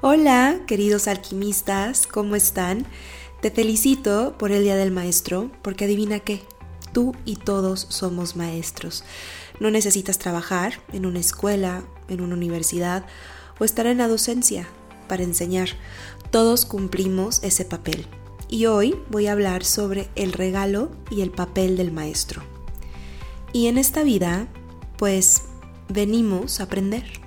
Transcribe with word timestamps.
Hola, 0.00 0.60
queridos 0.66 1.06
alquimistas, 1.06 2.08
¿cómo 2.08 2.34
están? 2.34 2.86
Te 3.40 3.50
felicito 3.52 4.36
por 4.36 4.50
el 4.50 4.64
Día 4.64 4.74
del 4.74 4.90
Maestro, 4.90 5.52
porque 5.62 5.84
adivina 5.84 6.18
qué, 6.18 6.42
tú 6.92 7.14
y 7.24 7.36
todos 7.36 7.86
somos 7.88 8.34
maestros. 8.34 9.04
No 9.60 9.70
necesitas 9.70 10.18
trabajar 10.18 10.80
en 10.92 11.06
una 11.06 11.20
escuela, 11.20 11.84
en 12.08 12.20
una 12.20 12.34
universidad 12.34 13.04
o 13.60 13.64
estar 13.64 13.86
en 13.86 13.98
la 13.98 14.08
docencia 14.08 14.66
para 15.06 15.22
enseñar. 15.22 15.68
Todos 16.32 16.64
cumplimos 16.64 17.40
ese 17.44 17.64
papel. 17.64 18.06
Y 18.48 18.66
hoy 18.66 18.96
voy 19.08 19.28
a 19.28 19.32
hablar 19.32 19.64
sobre 19.64 20.08
el 20.16 20.32
regalo 20.32 20.90
y 21.10 21.20
el 21.20 21.30
papel 21.30 21.76
del 21.76 21.92
maestro. 21.92 22.42
Y 23.52 23.68
en 23.68 23.78
esta 23.78 24.02
vida, 24.02 24.48
pues, 24.96 25.42
venimos 25.88 26.58
a 26.58 26.64
aprender. 26.64 27.21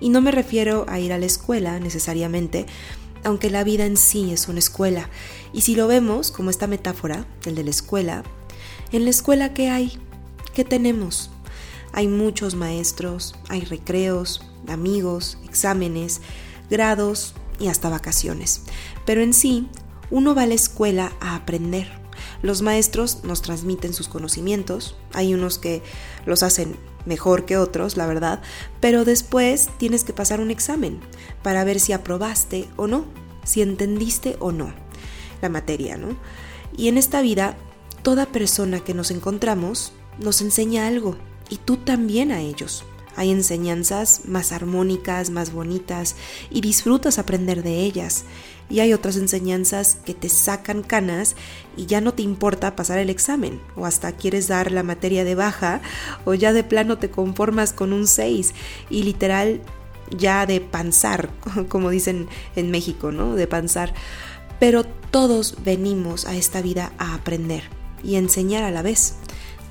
Y 0.00 0.08
no 0.08 0.20
me 0.20 0.30
refiero 0.30 0.86
a 0.88 0.98
ir 0.98 1.12
a 1.12 1.18
la 1.18 1.26
escuela 1.26 1.78
necesariamente, 1.78 2.66
aunque 3.22 3.50
la 3.50 3.64
vida 3.64 3.84
en 3.84 3.96
sí 3.96 4.32
es 4.32 4.48
una 4.48 4.58
escuela. 4.58 5.10
Y 5.52 5.60
si 5.60 5.74
lo 5.74 5.86
vemos 5.86 6.30
como 6.30 6.50
esta 6.50 6.66
metáfora, 6.66 7.26
el 7.44 7.54
de 7.54 7.64
la 7.64 7.70
escuela, 7.70 8.24
en 8.92 9.04
la 9.04 9.10
escuela 9.10 9.54
¿qué 9.54 9.70
hay? 9.70 9.98
¿Qué 10.54 10.64
tenemos? 10.64 11.30
Hay 11.92 12.08
muchos 12.08 12.54
maestros, 12.54 13.34
hay 13.48 13.60
recreos, 13.62 14.42
amigos, 14.68 15.38
exámenes, 15.44 16.20
grados 16.70 17.34
y 17.58 17.68
hasta 17.68 17.88
vacaciones. 17.88 18.62
Pero 19.04 19.22
en 19.22 19.32
sí, 19.32 19.68
uno 20.10 20.34
va 20.34 20.42
a 20.42 20.46
la 20.46 20.54
escuela 20.54 21.12
a 21.20 21.34
aprender. 21.34 22.00
Los 22.42 22.62
maestros 22.62 23.22
nos 23.24 23.42
transmiten 23.42 23.92
sus 23.92 24.08
conocimientos, 24.08 24.96
hay 25.12 25.34
unos 25.34 25.58
que 25.58 25.82
los 26.26 26.42
hacen 26.42 26.76
mejor 27.06 27.44
que 27.44 27.56
otros, 27.56 27.96
la 27.96 28.06
verdad, 28.06 28.40
pero 28.80 29.04
después 29.04 29.68
tienes 29.78 30.04
que 30.04 30.12
pasar 30.12 30.40
un 30.40 30.50
examen 30.50 31.00
para 31.42 31.64
ver 31.64 31.80
si 31.80 31.92
aprobaste 31.92 32.68
o 32.76 32.86
no, 32.86 33.04
si 33.44 33.62
entendiste 33.62 34.36
o 34.38 34.52
no 34.52 34.72
la 35.42 35.48
materia, 35.48 35.96
¿no? 35.96 36.16
Y 36.76 36.88
en 36.88 36.98
esta 36.98 37.22
vida, 37.22 37.56
toda 38.02 38.26
persona 38.26 38.80
que 38.80 38.94
nos 38.94 39.10
encontramos 39.10 39.92
nos 40.18 40.40
enseña 40.40 40.86
algo 40.86 41.16
y 41.48 41.56
tú 41.56 41.76
también 41.76 42.32
a 42.32 42.40
ellos. 42.40 42.84
Hay 43.16 43.30
enseñanzas 43.30 44.22
más 44.26 44.52
armónicas, 44.52 45.30
más 45.30 45.52
bonitas 45.52 46.16
y 46.50 46.60
disfrutas 46.60 47.18
aprender 47.18 47.62
de 47.62 47.80
ellas. 47.80 48.24
Y 48.68 48.80
hay 48.80 48.92
otras 48.92 49.16
enseñanzas 49.16 49.96
que 50.04 50.14
te 50.14 50.28
sacan 50.28 50.82
canas 50.82 51.34
y 51.76 51.86
ya 51.86 52.00
no 52.00 52.14
te 52.14 52.22
importa 52.22 52.76
pasar 52.76 52.98
el 52.98 53.10
examen 53.10 53.60
o 53.74 53.84
hasta 53.84 54.12
quieres 54.12 54.46
dar 54.46 54.70
la 54.70 54.84
materia 54.84 55.24
de 55.24 55.34
baja 55.34 55.80
o 56.24 56.34
ya 56.34 56.52
de 56.52 56.62
plano 56.62 56.98
te 56.98 57.10
conformas 57.10 57.72
con 57.72 57.92
un 57.92 58.06
6 58.06 58.54
y 58.88 59.02
literal 59.02 59.60
ya 60.16 60.46
de 60.46 60.60
panzar, 60.60 61.30
como 61.68 61.90
dicen 61.90 62.28
en 62.56 62.70
México, 62.70 63.12
¿no? 63.12 63.34
De 63.34 63.46
panzar. 63.46 63.92
Pero 64.60 64.84
todos 64.84 65.56
venimos 65.64 66.26
a 66.26 66.36
esta 66.36 66.62
vida 66.62 66.92
a 66.98 67.14
aprender 67.14 67.64
y 68.04 68.16
enseñar 68.16 68.64
a 68.64 68.70
la 68.70 68.82
vez. 68.82 69.14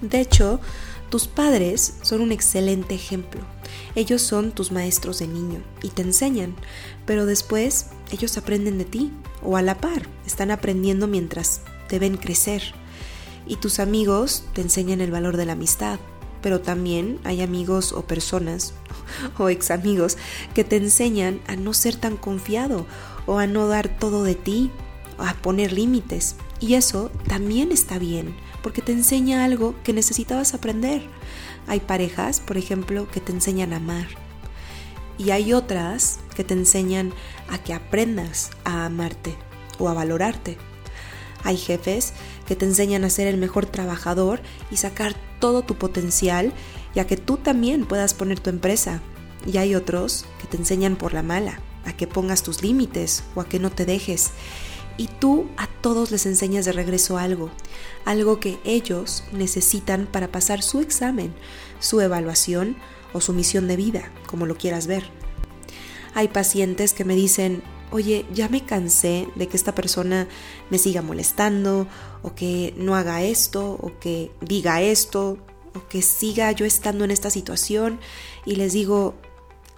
De 0.01 0.19
hecho, 0.19 0.59
tus 1.09 1.27
padres 1.27 1.95
son 2.01 2.21
un 2.21 2.31
excelente 2.31 2.95
ejemplo. 2.95 3.41
Ellos 3.95 4.21
son 4.21 4.51
tus 4.51 4.71
maestros 4.71 5.19
de 5.19 5.27
niño 5.27 5.61
y 5.81 5.89
te 5.89 6.01
enseñan, 6.01 6.55
pero 7.05 7.25
después 7.25 7.87
ellos 8.11 8.37
aprenden 8.37 8.77
de 8.77 8.85
ti 8.85 9.11
o 9.41 9.57
a 9.57 9.61
la 9.61 9.77
par, 9.77 10.03
están 10.25 10.51
aprendiendo 10.51 11.07
mientras 11.07 11.61
te 11.87 11.99
ven 11.99 12.17
crecer. 12.17 12.61
Y 13.47 13.55
tus 13.55 13.79
amigos 13.79 14.43
te 14.53 14.61
enseñan 14.61 15.01
el 15.01 15.11
valor 15.11 15.37
de 15.37 15.45
la 15.45 15.53
amistad, 15.53 15.99
pero 16.41 16.61
también 16.61 17.19
hay 17.23 17.41
amigos 17.41 17.93
o 17.93 18.03
personas 18.03 18.73
o 19.37 19.49
ex 19.49 19.71
amigos 19.71 20.17
que 20.53 20.63
te 20.63 20.77
enseñan 20.77 21.41
a 21.47 21.55
no 21.55 21.73
ser 21.73 21.95
tan 21.95 22.17
confiado 22.17 22.85
o 23.25 23.39
a 23.39 23.47
no 23.47 23.67
dar 23.67 23.89
todo 23.89 24.23
de 24.23 24.35
ti, 24.35 24.71
a 25.17 25.33
poner 25.33 25.73
límites. 25.73 26.35
Y 26.59 26.73
eso 26.73 27.09
también 27.27 27.71
está 27.71 27.99
bien 27.99 28.35
porque 28.61 28.81
te 28.81 28.91
enseña 28.91 29.45
algo 29.45 29.75
que 29.83 29.93
necesitabas 29.93 30.53
aprender. 30.53 31.03
Hay 31.67 31.79
parejas, 31.79 32.39
por 32.41 32.57
ejemplo, 32.57 33.07
que 33.09 33.21
te 33.21 33.31
enseñan 33.31 33.73
a 33.73 33.77
amar. 33.77 34.07
Y 35.17 35.31
hay 35.31 35.53
otras 35.53 36.19
que 36.35 36.43
te 36.43 36.53
enseñan 36.53 37.13
a 37.49 37.57
que 37.57 37.73
aprendas 37.73 38.51
a 38.63 38.85
amarte 38.85 39.35
o 39.77 39.89
a 39.89 39.93
valorarte. 39.93 40.57
Hay 41.43 41.57
jefes 41.57 42.13
que 42.47 42.55
te 42.55 42.65
enseñan 42.65 43.03
a 43.03 43.09
ser 43.09 43.27
el 43.27 43.37
mejor 43.37 43.65
trabajador 43.65 44.41
y 44.71 44.77
sacar 44.77 45.15
todo 45.39 45.61
tu 45.61 45.75
potencial 45.75 46.53
y 46.93 46.99
a 46.99 47.07
que 47.07 47.17
tú 47.17 47.37
también 47.37 47.85
puedas 47.85 48.13
poner 48.13 48.39
tu 48.39 48.49
empresa. 48.49 49.01
Y 49.45 49.57
hay 49.57 49.75
otros 49.75 50.25
que 50.41 50.47
te 50.47 50.57
enseñan 50.57 50.97
por 50.97 51.13
la 51.13 51.23
mala, 51.23 51.61
a 51.85 51.93
que 51.93 52.07
pongas 52.07 52.43
tus 52.43 52.61
límites 52.61 53.23
o 53.35 53.41
a 53.41 53.45
que 53.45 53.59
no 53.59 53.69
te 53.69 53.85
dejes 53.85 54.31
y 54.99 55.07
tú 55.07 55.47
a 55.55 55.65
todos 55.65 56.11
les 56.11 56.25
enseñas 56.25 56.65
de 56.65 56.73
regreso 56.73 57.17
algo, 57.17 57.49
algo 58.03 58.41
que 58.41 58.59
ellos 58.65 59.23
necesitan 59.31 60.07
para 60.07 60.29
pasar 60.29 60.61
su 60.61 60.81
examen, 60.81 61.33
su 61.79 62.01
evaluación 62.01 62.75
o 63.13 63.21
su 63.21 63.31
misión 63.31 63.69
de 63.69 63.77
vida, 63.77 64.11
como 64.27 64.45
lo 64.45 64.57
quieras 64.57 64.87
ver. 64.87 65.09
Hay 66.15 66.27
pacientes 66.27 66.91
que 66.91 67.05
me 67.05 67.15
dicen, 67.15 67.63
oye, 67.91 68.25
ya 68.33 68.49
me 68.49 68.65
cansé 68.65 69.29
de 69.35 69.47
que 69.47 69.55
esta 69.55 69.73
persona 69.73 70.27
me 70.69 70.77
siga 70.77 71.01
molestando, 71.01 71.87
o 72.21 72.35
que 72.35 72.73
no 72.75 72.97
haga 72.97 73.23
esto, 73.23 73.79
o 73.81 73.97
que 74.01 74.33
diga 74.41 74.81
esto, 74.81 75.37
o 75.75 75.87
que 75.87 76.01
siga 76.01 76.51
yo 76.51 76.65
estando 76.65 77.05
en 77.05 77.11
esta 77.11 77.29
situación, 77.29 78.01
y 78.45 78.57
les 78.57 78.73
digo, 78.73 79.15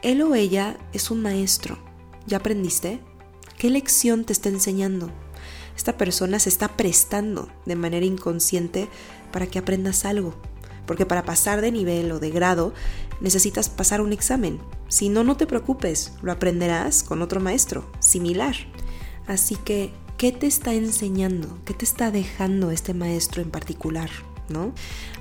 él 0.02 0.24
o 0.24 0.34
ella 0.34 0.80
es 0.94 1.12
un 1.12 1.22
maestro. 1.22 1.78
¿Ya 2.26 2.38
aprendiste? 2.38 3.02
¿Qué 3.62 3.70
lección 3.70 4.24
te 4.24 4.34
está 4.34 4.50
enseñando? 4.50 5.12
Esta 5.78 5.96
persona 5.96 6.40
se 6.40 6.50
está 6.50 6.70
prestando 6.70 7.48
de 7.68 7.76
manera 7.76 8.08
inconsciente 8.08 8.90
para 9.32 9.46
que 9.46 9.60
aprendas 9.60 10.04
algo. 10.04 10.34
Porque 10.88 11.06
para 11.06 11.26
pasar 11.26 11.62
de 11.62 11.72
nivel 11.72 12.12
o 12.12 12.20
de 12.20 12.32
grado 12.32 12.74
necesitas 13.20 13.70
pasar 13.70 14.02
un 14.02 14.14
examen. 14.14 14.60
Si 14.88 15.10
no, 15.10 15.24
no 15.24 15.38
te 15.38 15.46
preocupes, 15.46 16.14
lo 16.24 16.32
aprenderás 16.32 17.04
con 17.04 17.22
otro 17.22 17.40
maestro, 17.40 17.88
similar. 18.00 18.56
Así 19.28 19.58
que, 19.58 19.94
¿qué 20.18 20.32
te 20.32 20.48
está 20.48 20.74
enseñando? 20.74 21.60
¿Qué 21.64 21.76
te 21.76 21.86
está 21.86 22.10
dejando 22.10 22.72
este 22.72 22.96
maestro 22.96 23.44
en 23.44 23.52
particular? 23.52 24.10
¿No? 24.50 24.74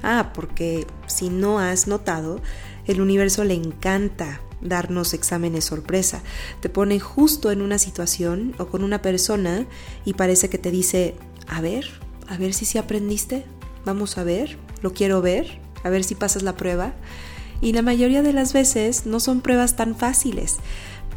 Ah, 0.03 0.33
porque 0.33 0.87
si 1.09 1.29
no 1.29 1.59
has 1.59 1.87
notado, 1.87 2.41
el 2.87 3.03
universo 3.03 3.45
le 3.45 3.53
encanta 3.53 4.41
darnos 4.61 5.15
exámenes 5.15 5.65
sorpresa. 5.65 6.23
Te 6.61 6.69
pone 6.69 7.01
justo 7.01 7.51
en 7.51 7.63
una 7.63 7.79
situación 7.79 8.55
o 8.59 8.67
con 8.67 8.85
una 8.85 9.03
persona 9.03 9.67
y 10.05 10.15
parece 10.15 10.49
que 10.49 10.59
te 10.59 10.71
dice, 10.71 11.15
a 11.47 11.61
ver, 11.61 11.87
a 12.29 12.37
ver 12.37 12.55
si 12.55 12.65
sí 12.65 12.79
aprendiste, 12.79 13.45
vamos 13.85 14.19
a 14.19 14.25
ver, 14.25 14.57
lo 14.83 14.93
quiero 14.93 15.23
ver, 15.23 15.61
a 15.83 15.91
ver 15.91 16.05
si 16.05 16.15
pasas 16.15 16.43
la 16.43 16.57
prueba. 16.57 16.95
Y 17.61 17.73
la 17.73 17.83
mayoría 17.83 18.23
de 18.23 18.33
las 18.33 18.53
veces 18.53 19.07
no 19.07 19.21
son 19.21 19.41
pruebas 19.43 19.77
tan 19.77 19.95
fáciles, 19.95 20.57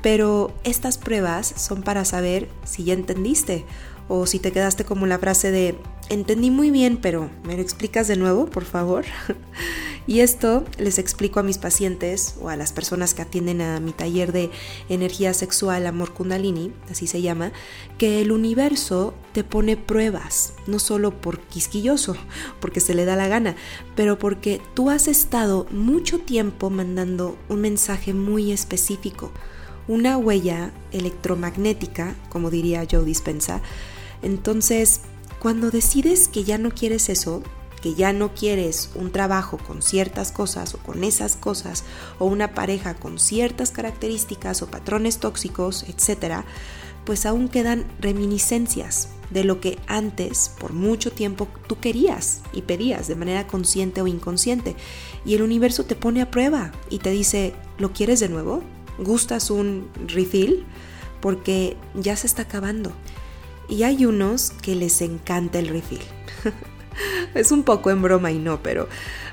pero 0.02 0.54
estas 0.64 0.98
pruebas 0.98 1.54
son 1.56 1.84
para 1.84 2.04
saber 2.04 2.50
si 2.66 2.84
ya 2.84 2.94
entendiste 2.94 3.66
o 4.10 4.26
si 4.26 4.40
te 4.40 4.52
quedaste 4.52 4.84
como 4.84 5.06
la 5.06 5.20
frase 5.20 5.52
de 5.52 5.78
entendí 6.10 6.52
muy 6.52 6.72
bien, 6.72 6.98
pero 6.98 7.30
¿me 7.44 7.56
lo 7.56 7.62
explicas 7.62 8.08
de 8.08 8.16
nuevo, 8.16 8.46
por 8.46 8.66
favor? 8.66 9.06
Y 10.06 10.20
esto 10.20 10.66
les 10.78 11.00
explico 11.00 11.40
a 11.40 11.44
mis 11.44 11.58
pacientes 11.58 12.36
o 12.42 12.50
a 12.50 12.58
las 12.58 12.74
personas 12.74 13.14
que 13.14 13.22
atienden 13.22 13.62
a 13.62 13.80
mi 13.80 13.94
taller 13.94 14.34
de 14.34 14.52
energía 14.90 15.34
sexual, 15.34 15.88
amor 15.88 16.12
kundalini, 16.12 16.74
así 16.92 17.08
se 17.08 17.22
llama, 17.22 17.54
que 17.98 18.22
el 18.22 18.34
universo 18.34 19.14
te 19.32 19.46
pone 19.46 19.78
pruebas, 19.78 20.56
no 20.68 20.80
solo 20.80 21.22
por 21.22 21.40
quisquilloso, 21.40 22.18
porque 22.60 22.82
se 22.82 22.96
le 22.96 23.06
da 23.06 23.16
la 23.16 23.30
gana, 23.30 23.56
pero 23.96 24.20
porque 24.20 24.60
tú 24.74 24.90
has 24.90 25.08
estado 25.08 25.68
mucho 25.72 26.20
tiempo 26.20 26.70
mandando 26.70 27.38
un 27.48 27.62
mensaje 27.62 28.14
muy 28.14 28.52
específico, 28.52 29.32
una 29.88 30.18
huella 30.18 30.74
electromagnética, 30.92 32.16
como 32.30 32.50
diría 32.50 32.86
Joe 32.90 33.06
Dispensa. 33.06 33.62
Entonces, 34.22 35.02
cuando 35.44 35.72
decides 35.72 36.30
que 36.30 36.46
ya 36.46 36.58
no 36.58 36.72
quieres 36.72 37.10
eso, 37.10 37.44
que 37.82 37.96
ya 37.96 38.14
no 38.14 38.34
quieres 38.34 38.92
un 38.96 39.12
trabajo 39.12 39.58
con 39.58 39.82
ciertas 39.82 40.32
cosas 40.32 40.74
o 40.74 40.78
con 40.78 41.04
esas 41.04 41.36
cosas, 41.36 41.84
o 42.18 42.28
una 42.28 42.54
pareja 42.54 42.94
con 42.94 43.20
ciertas 43.20 43.72
características 43.72 44.62
o 44.62 44.68
patrones 44.68 45.20
tóxicos, 45.20 45.84
etc., 45.84 46.46
pues 47.04 47.26
aún 47.26 47.50
quedan 47.50 47.86
reminiscencias 48.00 49.10
de 49.32 49.44
lo 49.44 49.60
que 49.60 49.80
antes, 49.86 50.50
por 50.62 50.72
mucho 50.72 51.12
tiempo, 51.12 51.50
tú 51.68 51.78
querías 51.78 52.40
y 52.54 52.62
pedías 52.62 53.10
de 53.10 53.16
manera 53.16 53.46
consciente 53.46 54.02
o 54.02 54.08
inconsciente. 54.08 54.78
Y 55.26 55.36
el 55.36 55.42
universo 55.42 55.84
te 55.84 55.96
pone 55.96 56.22
a 56.22 56.32
prueba 56.32 56.72
y 56.90 57.00
te 57.00 57.10
dice, 57.10 57.54
¿lo 57.80 57.92
quieres 57.92 58.22
de 58.22 58.30
nuevo? 58.30 58.64
¿Gustas 58.98 59.52
un 59.52 59.90
refill? 60.08 60.66
Porque 61.20 61.76
ya 61.96 62.16
se 62.16 62.28
está 62.28 62.44
acabando. 62.44 62.94
Y 63.70 63.84
hay 63.84 64.06
unos 64.06 64.52
que 64.52 64.76
les 64.76 65.02
encanta 65.02 65.60
el 65.60 65.68
refill. 65.68 66.02
es 67.34 67.52
un 67.52 67.64
poco 67.64 67.92
en 67.92 68.02
broma 68.02 68.32
y 68.32 68.40
no, 68.40 68.62
pero 68.62 68.88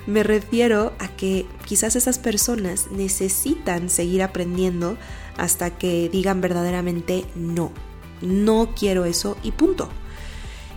me 0.06 0.22
refiero 0.22 0.92
a 0.98 1.08
que 1.08 1.46
quizás 1.66 1.96
esas 1.96 2.18
personas 2.18 2.90
necesitan 2.90 3.90
seguir 3.90 4.22
aprendiendo 4.22 4.96
hasta 5.36 5.70
que 5.70 6.08
digan 6.08 6.40
verdaderamente 6.40 7.24
no, 7.34 7.72
no 8.20 8.74
quiero 8.74 9.04
eso 9.04 9.36
y 9.42 9.52
punto. 9.52 9.88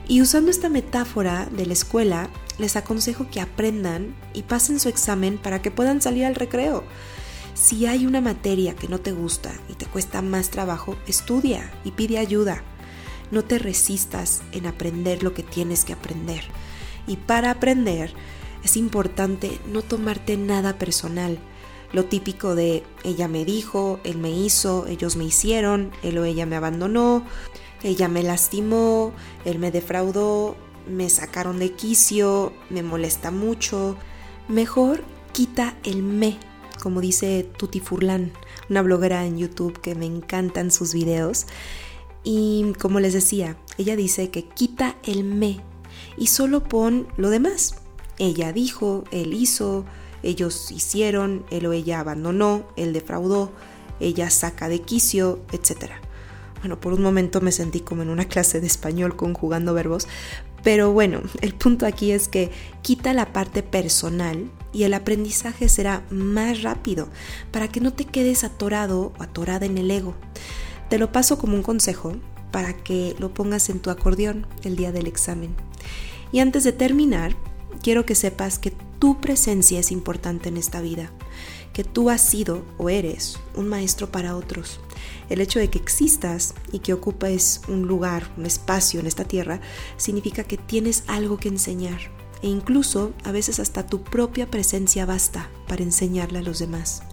Y 0.07 0.21
usando 0.21 0.51
esta 0.51 0.69
metáfora 0.69 1.47
de 1.51 1.65
la 1.65 1.73
escuela, 1.73 2.29
les 2.57 2.75
aconsejo 2.75 3.29
que 3.29 3.39
aprendan 3.39 4.15
y 4.33 4.43
pasen 4.43 4.79
su 4.79 4.89
examen 4.89 5.37
para 5.37 5.61
que 5.61 5.71
puedan 5.71 6.01
salir 6.01 6.25
al 6.25 6.35
recreo. 6.35 6.83
Si 7.53 7.85
hay 7.85 8.05
una 8.05 8.19
materia 8.19 8.75
que 8.75 8.87
no 8.87 8.99
te 8.99 9.11
gusta 9.11 9.51
y 9.69 9.73
te 9.73 9.85
cuesta 9.85 10.21
más 10.21 10.49
trabajo, 10.49 10.97
estudia 11.07 11.71
y 11.85 11.91
pide 11.91 12.17
ayuda. 12.17 12.63
No 13.31 13.43
te 13.43 13.59
resistas 13.59 14.41
en 14.51 14.65
aprender 14.65 15.23
lo 15.23 15.33
que 15.33 15.43
tienes 15.43 15.85
que 15.85 15.93
aprender. 15.93 16.43
Y 17.07 17.17
para 17.17 17.51
aprender 17.51 18.13
es 18.63 18.77
importante 18.77 19.59
no 19.71 19.81
tomarte 19.81 20.37
nada 20.37 20.77
personal. 20.77 21.39
Lo 21.91 22.05
típico 22.05 22.55
de 22.55 22.83
ella 23.03 23.27
me 23.27 23.45
dijo, 23.45 23.99
él 24.03 24.17
me 24.17 24.31
hizo, 24.31 24.87
ellos 24.87 25.15
me 25.15 25.25
hicieron, 25.25 25.91
él 26.01 26.17
o 26.17 26.25
ella 26.25 26.45
me 26.45 26.55
abandonó, 26.55 27.23
ella 27.83 28.07
me 28.07 28.23
lastimó, 28.23 29.13
él 29.45 29.59
me 29.59 29.69
defraudó, 29.69 30.55
me 30.87 31.09
sacaron 31.09 31.59
de 31.59 31.73
quicio, 31.73 32.53
me 32.69 32.81
molesta 32.81 33.29
mucho. 33.29 33.95
Mejor 34.47 35.03
quita 35.33 35.75
el 35.83 36.01
me, 36.01 36.39
como 36.81 36.99
dice 36.99 37.47
Tuti 37.57 37.79
Furlan, 37.79 38.31
una 38.69 38.81
bloguera 38.81 39.25
en 39.25 39.37
YouTube 39.37 39.79
que 39.79 39.93
me 39.93 40.05
encantan 40.05 40.71
sus 40.71 40.93
videos. 40.93 41.45
Y 42.23 42.73
como 42.79 42.99
les 42.99 43.13
decía, 43.13 43.57
ella 43.77 43.95
dice 43.95 44.29
que 44.29 44.45
quita 44.45 44.97
el 45.03 45.23
me 45.23 45.61
y 46.17 46.27
solo 46.27 46.63
pon 46.63 47.07
lo 47.17 47.29
demás. 47.29 47.75
Ella 48.17 48.53
dijo, 48.53 49.03
él 49.11 49.33
hizo, 49.33 49.85
ellos 50.21 50.71
hicieron, 50.71 51.45
él 51.49 51.65
o 51.65 51.73
ella 51.73 51.99
abandonó, 51.99 52.67
él 52.75 52.93
defraudó, 52.93 53.51
ella 53.99 54.29
saca 54.29 54.69
de 54.69 54.81
quicio, 54.81 55.41
etc. 55.51 55.91
Bueno, 56.59 56.79
por 56.79 56.93
un 56.93 57.01
momento 57.01 57.41
me 57.41 57.51
sentí 57.51 57.81
como 57.81 58.03
en 58.03 58.09
una 58.09 58.25
clase 58.25 58.61
de 58.61 58.67
español 58.67 59.15
conjugando 59.15 59.73
verbos, 59.73 60.07
pero 60.63 60.93
bueno, 60.93 61.21
el 61.41 61.53
punto 61.53 61.85
aquí 61.85 62.11
es 62.11 62.29
que 62.29 62.51
quita 62.81 63.13
la 63.13 63.33
parte 63.33 63.63
personal 63.63 64.49
y 64.71 64.83
el 64.83 64.93
aprendizaje 64.93 65.67
será 65.67 66.03
más 66.09 66.63
rápido 66.63 67.09
para 67.51 67.67
que 67.67 67.81
no 67.81 67.91
te 67.91 68.05
quedes 68.05 68.43
atorado 68.43 69.11
o 69.19 69.23
atorada 69.23 69.65
en 69.65 69.77
el 69.77 69.91
ego. 69.91 70.15
Te 70.89 70.97
lo 70.97 71.11
paso 71.11 71.37
como 71.37 71.55
un 71.55 71.63
consejo 71.63 72.15
para 72.51 72.73
que 72.73 73.15
lo 73.19 73.33
pongas 73.33 73.69
en 73.69 73.79
tu 73.79 73.89
acordeón 73.89 74.45
el 74.63 74.75
día 74.75 74.91
del 74.91 75.07
examen. 75.07 75.55
Y 76.31 76.39
antes 76.39 76.63
de 76.63 76.71
terminar, 76.71 77.35
quiero 77.81 78.05
que 78.05 78.15
sepas 78.15 78.59
que 78.59 78.71
tu 78.99 79.19
presencia 79.19 79.79
es 79.79 79.91
importante 79.91 80.49
en 80.49 80.57
esta 80.57 80.79
vida, 80.79 81.11
que 81.73 81.83
tú 81.83 82.09
has 82.09 82.21
sido 82.21 82.63
o 82.77 82.89
eres 82.89 83.39
un 83.55 83.67
maestro 83.67 84.11
para 84.11 84.35
otros. 84.35 84.79
El 85.29 85.41
hecho 85.41 85.59
de 85.59 85.69
que 85.69 85.79
existas 85.79 86.53
y 86.71 86.79
que 86.79 86.93
ocupes 86.93 87.61
un 87.67 87.87
lugar, 87.87 88.31
un 88.37 88.45
espacio 88.45 88.99
en 88.99 89.07
esta 89.07 89.25
tierra, 89.25 89.59
significa 89.97 90.43
que 90.43 90.57
tienes 90.57 91.03
algo 91.07 91.37
que 91.37 91.49
enseñar. 91.49 91.99
E 92.41 92.47
incluso 92.47 93.13
a 93.23 93.31
veces 93.31 93.59
hasta 93.59 93.87
tu 93.87 94.03
propia 94.03 94.49
presencia 94.49 95.05
basta 95.05 95.49
para 95.67 95.83
enseñarle 95.83 96.39
a 96.39 96.43
los 96.43 96.59
demás. 96.59 97.03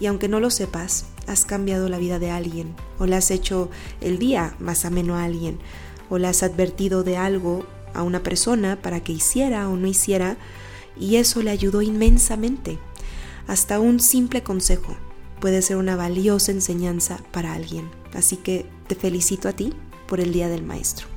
Y 0.00 0.06
aunque 0.06 0.28
no 0.28 0.40
lo 0.40 0.50
sepas, 0.50 1.06
has 1.26 1.44
cambiado 1.44 1.88
la 1.88 1.98
vida 1.98 2.18
de 2.18 2.30
alguien, 2.30 2.74
o 2.98 3.06
le 3.06 3.16
has 3.16 3.30
hecho 3.30 3.70
el 4.00 4.18
día 4.18 4.54
más 4.58 4.84
ameno 4.84 5.16
a 5.16 5.24
alguien, 5.24 5.58
o 6.10 6.18
le 6.18 6.28
has 6.28 6.42
advertido 6.42 7.04
de 7.04 7.16
algo 7.16 7.66
a 7.94 8.02
una 8.02 8.22
persona 8.22 8.80
para 8.80 9.00
que 9.00 9.12
hiciera 9.12 9.68
o 9.68 9.76
no 9.76 9.86
hiciera, 9.86 10.36
y 10.98 11.16
eso 11.16 11.42
le 11.42 11.50
ayudó 11.50 11.82
inmensamente. 11.82 12.78
Hasta 13.46 13.80
un 13.80 14.00
simple 14.00 14.42
consejo 14.42 14.96
puede 15.40 15.62
ser 15.62 15.76
una 15.76 15.96
valiosa 15.96 16.52
enseñanza 16.52 17.18
para 17.32 17.52
alguien. 17.52 17.90
Así 18.14 18.36
que 18.36 18.66
te 18.86 18.94
felicito 18.94 19.48
a 19.48 19.52
ti 19.52 19.72
por 20.06 20.20
el 20.20 20.32
Día 20.32 20.48
del 20.48 20.62
Maestro. 20.62 21.08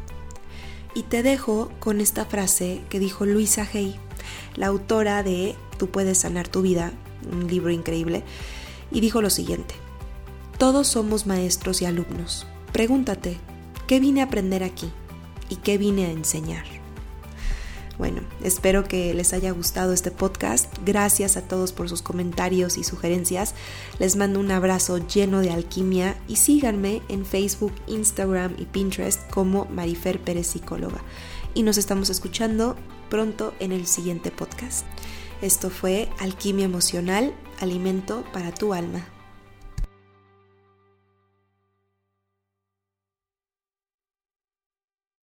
Y 0.96 1.04
te 1.04 1.22
dejo 1.24 1.72
con 1.80 2.02
esta 2.02 2.26
frase 2.26 2.82
que 2.90 3.00
dijo 3.00 3.26
Luisa 3.26 3.68
Hay, 3.74 4.00
la 4.56 4.68
autora 4.68 5.22
de 5.24 5.56
Tú 5.78 5.90
puedes 5.90 6.20
sanar 6.20 6.48
tu 6.48 6.62
vida, 6.62 6.94
un 7.30 7.48
libro 7.48 7.70
increíble, 7.70 8.24
y 8.92 9.02
dijo 9.02 9.22
lo 9.22 9.30
siguiente, 9.30 9.76
todos 10.58 10.88
somos 10.88 11.26
maestros 11.26 11.82
y 11.82 11.86
alumnos. 11.86 12.46
Pregúntate, 12.72 13.38
¿qué 13.88 14.00
vine 14.00 14.22
a 14.22 14.26
aprender 14.26 14.64
aquí? 14.64 14.92
¿Y 15.50 15.58
qué 15.58 15.78
vine 15.78 16.06
a 16.06 16.12
enseñar? 16.12 16.66
Bueno, 17.98 18.22
espero 18.44 18.84
que 18.84 19.14
les 19.14 19.32
haya 19.32 19.52
gustado 19.52 19.94
este 19.94 20.12
podcast. 20.12 20.74
Gracias 20.86 21.38
a 21.38 21.42
todos 21.42 21.72
por 21.72 21.88
sus 21.88 22.02
comentarios 22.02 22.78
y 22.78 22.84
sugerencias. 22.84 23.54
Les 24.00 24.18
mando 24.18 24.40
un 24.40 24.52
abrazo 24.52 24.98
lleno 25.08 25.40
de 25.40 25.52
alquimia 25.52 26.18
y 26.28 26.36
síganme 26.36 27.02
en 27.08 27.26
Facebook, 27.26 27.74
Instagram 27.88 28.56
y 28.58 28.66
Pinterest 28.66 29.30
como 29.30 29.66
Marifer 29.66 30.20
Pérez 30.20 30.48
Psicóloga. 30.48 31.02
Y 31.54 31.64
nos 31.64 31.78
estamos 31.78 32.10
escuchando 32.10 32.76
pronto 33.10 33.54
en 33.60 33.72
el 33.72 33.88
siguiente 33.88 34.30
podcast. 34.30 34.86
Esto 35.42 35.70
fue 35.70 36.10
Alquimia 36.20 36.66
Emocional, 36.66 37.34
Alimento 37.62 38.26
para 38.34 38.54
tu 38.54 38.74
Alma. 38.74 39.15